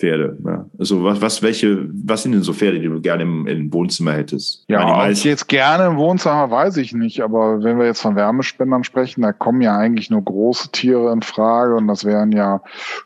[0.00, 0.36] Pferde.
[0.44, 0.66] Ja.
[0.78, 4.12] Also was, was, welche, was sind denn so Pferde, die du gerne im, im Wohnzimmer
[4.12, 4.64] hättest?
[4.68, 8.16] Ja, meine, ich jetzt gerne im Wohnzimmer, weiß ich nicht, aber wenn wir jetzt von
[8.16, 12.62] Wärmespendern sprechen, da kommen ja eigentlich nur große Tiere in Frage und das wären ja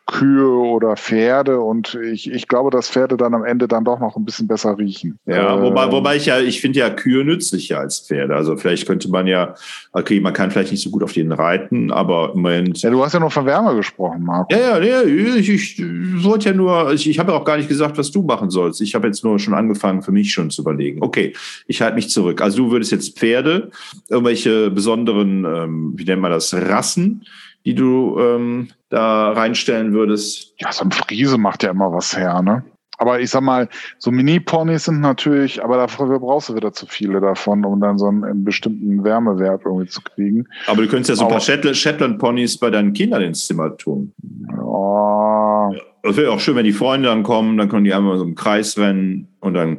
[0.07, 4.17] Kühe oder Pferde und ich, ich glaube, dass Pferde dann am Ende dann doch noch
[4.17, 5.19] ein bisschen besser riechen.
[5.27, 8.37] Ja, äh, wobei, wobei ich ja, ich finde ja Kühe nützlicher als Pferde.
[8.37, 9.55] Also vielleicht könnte man ja,
[9.93, 12.83] okay, man kann vielleicht nicht so gut auf denen reiten, aber im Moment.
[12.83, 14.55] Ja, du hast ja nur von Wärme gesprochen, Marco.
[14.55, 15.83] Ja, ja, ja ich, ich
[16.25, 18.81] wollte ja nur ich, ich habe auch gar nicht gesagt, was du machen sollst.
[18.81, 21.03] Ich habe jetzt nur schon angefangen, für mich schon zu überlegen.
[21.03, 21.33] Okay,
[21.67, 22.41] ich halte mich zurück.
[22.41, 23.71] Also du würdest jetzt Pferde,
[24.09, 27.25] irgendwelche besonderen, ähm, wie nennt man das, Rassen,
[27.65, 30.55] die du ähm, da reinstellen würdest?
[30.59, 32.65] Ja, so ein Friese macht ja immer was her, ne?
[32.99, 37.21] Aber ich sag mal, so Mini-Ponys sind natürlich, aber dafür brauchst du wieder zu viele
[37.21, 40.47] davon, um dann so einen, bestimmten Wärmewert irgendwie zu kriegen.
[40.67, 44.13] Aber du könntest ja so ein paar Shetland-Ponys bei deinen Kindern ins Zimmer tun.
[44.49, 45.73] Ja.
[46.03, 48.35] Es wäre auch schön, wenn die Freunde dann kommen, dann können die einmal so im
[48.35, 49.79] Kreis rennen und dann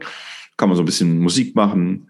[0.58, 2.06] kann man so ein bisschen Musik machen.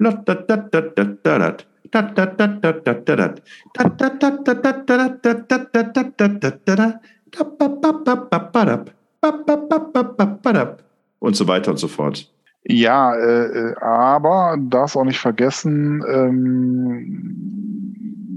[11.25, 12.31] Und so weiter und so fort.
[12.67, 17.25] Ja, äh, aber darfst auch nicht vergessen, ähm,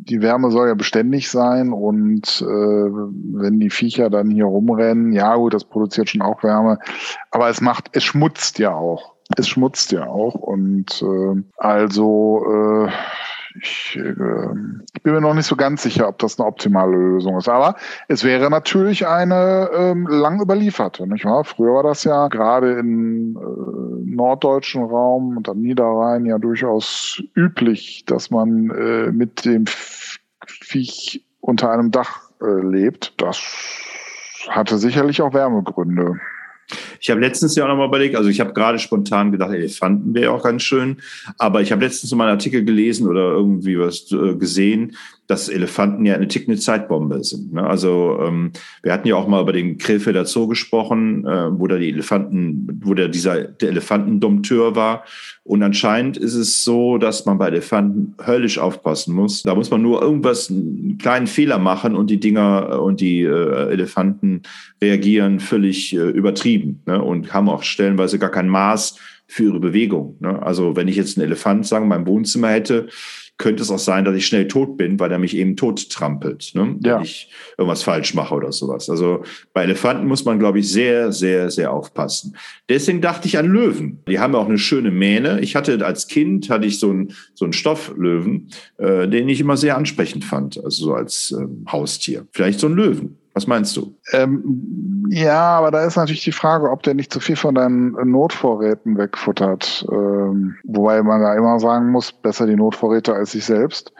[0.08, 5.36] die Wärme soll ja beständig sein und äh, wenn die Viecher dann hier rumrennen, ja
[5.36, 6.78] gut, das produziert schon auch Wärme,
[7.30, 9.16] aber es macht, es schmutzt ja auch.
[9.36, 12.90] Es schmutzt ja auch und äh, also äh,
[13.60, 14.12] ich, äh,
[14.94, 17.48] ich bin mir noch nicht so ganz sicher, ob das eine optimale Lösung ist.
[17.48, 17.76] Aber
[18.08, 21.44] es wäre natürlich eine ähm, lang überlieferte, nicht wahr?
[21.44, 28.04] Früher war das ja gerade im äh, norddeutschen Raum und am Niederrhein ja durchaus üblich,
[28.06, 29.64] dass man äh, mit dem
[30.46, 33.20] Viech unter einem Dach äh, lebt.
[33.20, 33.40] Das
[34.48, 36.18] hatte sicherlich auch Wärmegründe.
[37.00, 40.32] Ich habe letztens ja auch nochmal überlegt, also ich habe gerade spontan gedacht, Elefanten wäre
[40.32, 40.98] auch ganz schön,
[41.38, 44.96] aber ich habe letztens mal einen Artikel gelesen oder irgendwie was äh, gesehen,
[45.28, 47.52] dass Elefanten ja eine tickende Zeitbombe sind.
[47.52, 47.62] Ne?
[47.62, 48.50] Also ähm,
[48.82, 52.80] wir hatten ja auch mal über den Krefelder Zoo gesprochen, äh, wo da die Elefanten,
[52.82, 55.04] wo der dieser der Elefantendompteur war.
[55.44, 59.42] Und anscheinend ist es so, dass man bei Elefanten höllisch aufpassen muss.
[59.42, 63.22] Da muss man nur irgendwas, einen kleinen Fehler machen und die Dinger äh, und die
[63.22, 64.42] Elefanten
[64.80, 65.98] reagieren völlig äh,
[66.58, 67.02] übertrieben ne?
[67.02, 70.16] und haben auch stellenweise gar kein Maß für ihre Bewegung.
[70.20, 70.42] Ne?
[70.42, 72.88] Also wenn ich jetzt einen Elefant, sagen, in meinem Wohnzimmer hätte,
[73.36, 76.50] könnte es auch sein, dass ich schnell tot bin, weil er mich eben tot trampelt,
[76.54, 76.74] ne?
[76.80, 77.00] wenn ja.
[77.00, 78.90] ich irgendwas falsch mache oder sowas.
[78.90, 82.36] Also bei Elefanten muss man, glaube ich, sehr, sehr, sehr aufpassen.
[82.68, 84.02] Deswegen dachte ich an Löwen.
[84.08, 85.38] Die haben ja auch eine schöne Mähne.
[85.40, 89.56] Ich hatte als Kind hatte ich so einen so einen Stofflöwen, äh, den ich immer
[89.56, 92.26] sehr ansprechend fand, also so als ähm, Haustier.
[92.32, 93.17] Vielleicht so ein Löwen.
[93.38, 93.96] Was meinst du?
[94.10, 97.92] Ähm, ja, aber da ist natürlich die Frage, ob der nicht zu viel von deinen
[98.10, 99.86] Notvorräten wegfuttert.
[99.92, 103.92] Ähm, wobei man da immer sagen muss, besser die Notvorräte als sich selbst.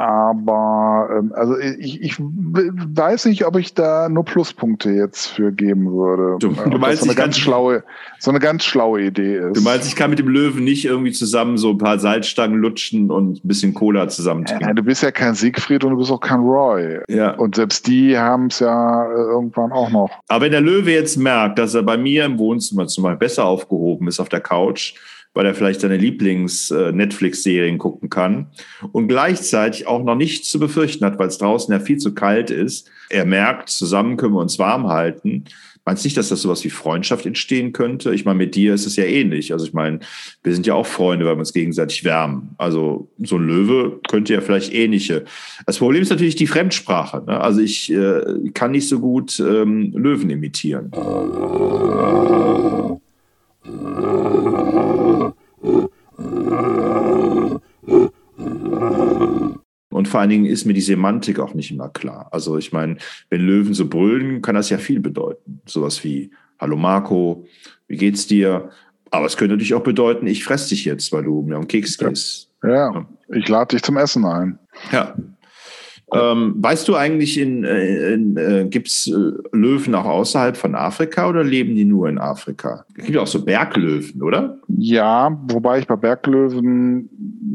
[0.00, 5.92] Aber ähm, also ich, ich weiß nicht, ob ich da nur Pluspunkte jetzt für geben
[5.92, 6.38] würde.
[6.38, 7.84] Du, du meinst, so eine ganz schlaue,
[8.18, 9.58] so eine ganz schlaue Idee ist.
[9.58, 13.10] Du meinst, ich kann mit dem Löwen nicht irgendwie zusammen so ein paar Salzstangen lutschen
[13.10, 14.68] und ein bisschen Cola zusammen trinken?
[14.68, 17.00] Ja, du bist ja kein Siegfried und du bist auch kein Roy.
[17.10, 17.32] Ja.
[17.32, 20.10] Und selbst die haben es ja äh, irgendwann auch noch.
[20.28, 23.44] Aber wenn der Löwe jetzt merkt, dass er bei mir im Wohnzimmer zum Beispiel besser
[23.44, 24.94] aufgehoben ist auf der Couch,
[25.34, 28.48] weil er vielleicht seine Lieblings-Netflix-Serien gucken kann
[28.92, 32.50] und gleichzeitig auch noch nichts zu befürchten hat, weil es draußen ja viel zu kalt
[32.50, 32.90] ist.
[33.08, 35.44] Er merkt, zusammen können wir uns warm halten.
[35.84, 38.14] Meinst du nicht, dass das sowas wie Freundschaft entstehen könnte?
[38.14, 39.52] Ich meine, mit dir ist es ja ähnlich.
[39.52, 40.00] Also ich meine,
[40.42, 42.50] wir sind ja auch Freunde, weil wir uns gegenseitig wärmen.
[42.58, 45.24] Also so ein Löwe könnte ja vielleicht ähnliche.
[45.66, 47.24] Das Problem ist natürlich die Fremdsprache.
[47.26, 47.40] Ne?
[47.40, 48.20] Also ich äh,
[48.52, 50.90] kann nicht so gut ähm, Löwen imitieren.
[59.90, 62.28] Und vor allen Dingen ist mir die Semantik auch nicht immer klar.
[62.30, 62.96] Also ich meine,
[63.28, 65.60] wenn Löwen so brüllen, kann das ja viel bedeuten.
[65.66, 67.44] Sowas wie, hallo Marco,
[67.86, 68.70] wie geht's dir?
[69.10, 71.98] Aber es könnte natürlich auch bedeuten, ich fress dich jetzt, weil du mir am Keks
[71.98, 72.48] gehst.
[72.62, 73.06] Ja, ja.
[73.28, 74.58] ich lade dich zum Essen ein.
[74.92, 75.14] Ja,
[76.12, 80.74] ähm, weißt du eigentlich, in, äh, in, äh, gibt es äh, Löwen auch außerhalb von
[80.74, 82.84] Afrika oder leben die nur in Afrika?
[82.96, 84.58] Es gibt auch so Berglöwen, oder?
[84.68, 87.08] Ja, wobei ich bei Berglöwen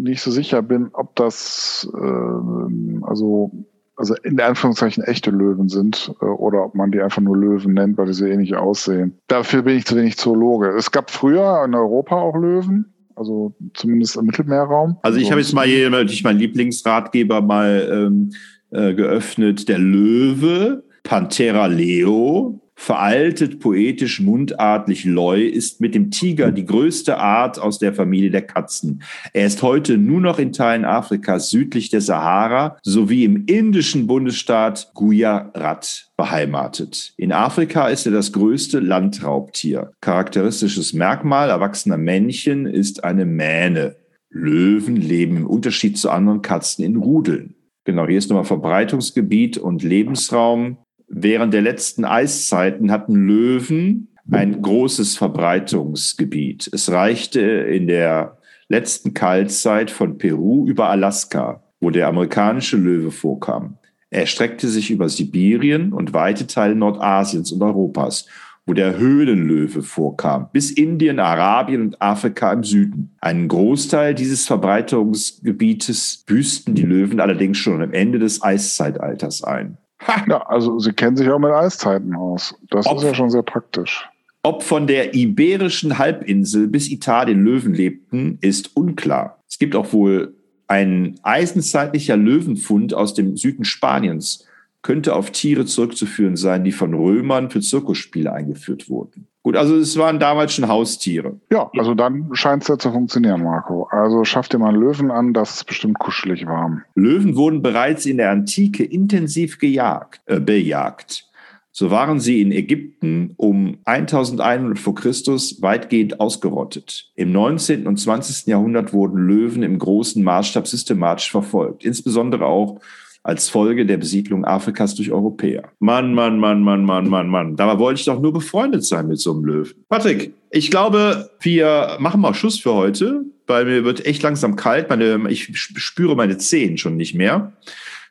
[0.04, 3.52] nicht so sicher bin, ob das äh, also
[3.98, 7.98] also in Anführungszeichen echte Löwen sind äh, oder ob man die einfach nur Löwen nennt,
[7.98, 9.20] weil die so ähnlich aussehen.
[9.28, 10.70] Dafür bin ich zu wenig Zoologe.
[10.70, 14.98] Es gab früher in Europa auch Löwen, also zumindest im Mittelmeerraum.
[15.02, 18.32] Also ich habe jetzt mal hier natürlich meinen Lieblingsratgeber mal ähm,
[18.72, 19.68] äh, geöffnet.
[19.68, 27.60] Der Löwe, Panthera leo, veraltet, poetisch, mundartlich Leu, ist mit dem Tiger die größte Art
[27.60, 29.02] aus der Familie der Katzen.
[29.34, 34.92] Er ist heute nur noch in Teilen Afrikas südlich der Sahara sowie im indischen Bundesstaat
[34.94, 37.14] Gujarat beheimatet.
[37.18, 39.92] In Afrika ist er das größte Landraubtier.
[40.02, 43.96] Charakteristisches Merkmal erwachsener Männchen ist eine Mähne.
[44.30, 47.56] Löwen leben im Unterschied zu anderen Katzen in Rudeln.
[47.86, 50.78] Genau, hier ist nochmal Verbreitungsgebiet und Lebensraum.
[51.08, 56.70] Während der letzten Eiszeiten hatten Löwen ein großes Verbreitungsgebiet.
[56.74, 58.38] Es reichte in der
[58.70, 63.78] letzten Kaltzeit von Peru über Alaska, wo der amerikanische Löwe vorkam.
[64.10, 68.28] Er erstreckte sich über Sibirien und weite Teile Nordasiens und Europas,
[68.66, 73.16] wo der Höhlenlöwe vorkam, bis Indien, Arabien und Afrika im Süden.
[73.20, 79.78] Einen Großteil dieses Verbreitungsgebietes büßten die Löwen allerdings schon am Ende des Eiszeitalters ein.
[80.30, 82.56] Ja, also sie kennen sich auch mit Eiszeiten aus.
[82.70, 84.08] Das Ob- ist ja schon sehr praktisch.
[84.44, 89.40] Ob von der iberischen Halbinsel bis Italien Löwen lebten, ist unklar.
[89.50, 90.36] Es gibt auch wohl
[90.68, 94.46] ein eisenzeitlicher Löwenfund aus dem Süden Spaniens,
[94.86, 99.26] könnte auf Tiere zurückzuführen sein, die von Römern für Zirkusspiele eingeführt wurden.
[99.42, 101.40] Gut, also es waren damals schon Haustiere.
[101.52, 103.88] Ja, also dann scheint es ja zu funktionieren, Marco.
[103.90, 106.84] Also schaff dir mal einen Löwen an, das ist bestimmt kuschelig warm.
[106.94, 111.26] Löwen wurden bereits in der Antike intensiv gejagt, äh, bejagt.
[111.72, 117.12] So waren sie in Ägypten um 1100 vor Christus weitgehend ausgerottet.
[117.16, 117.88] Im 19.
[117.88, 118.46] und 20.
[118.46, 122.80] Jahrhundert wurden Löwen im großen Maßstab systematisch verfolgt, insbesondere auch
[123.26, 125.64] als Folge der Besiedlung Afrikas durch Europäer.
[125.80, 127.56] Mann, Mann, Mann, Mann, Mann, Mann, Mann.
[127.56, 129.74] Dabei wollte ich doch nur befreundet sein mit so einem Löwen.
[129.90, 134.90] Patrick, ich glaube, wir machen mal Schluss für heute, weil mir wird echt langsam kalt.
[134.90, 137.54] Meine, ich spüre meine Zehen schon nicht mehr.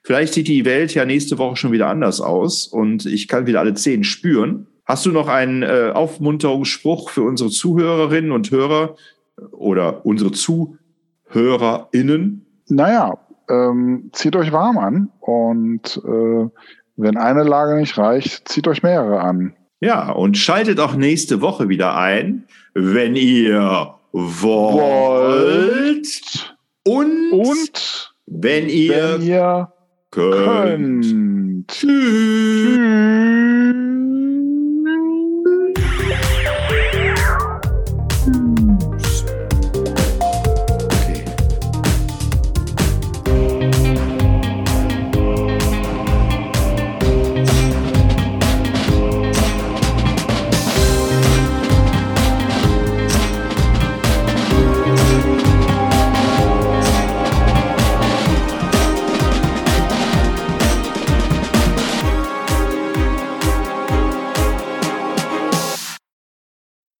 [0.02, 3.60] Vielleicht sieht die Welt ja nächste Woche schon wieder anders aus und ich kann wieder
[3.60, 4.66] alle Zehen spüren.
[4.84, 8.96] Hast du noch einen äh, Aufmunterungsspruch für unsere Zuhörerinnen und Hörer
[9.52, 12.40] oder unsere ZuhörerInnen?
[12.68, 13.12] Naja,
[13.48, 16.48] ähm, zieht euch warm an und äh,
[16.96, 19.54] wenn eine Lage nicht reicht, zieht euch mehrere an.
[19.80, 26.06] Ja, und schaltet auch nächste Woche wieder ein, wenn ihr wollt
[26.86, 29.72] und, Und wenn ihr wenn ihr
[30.10, 31.04] könnt.
[31.04, 31.68] könnt.
[31.68, 31.90] Tschüss.
[32.64, 33.53] Tschüss.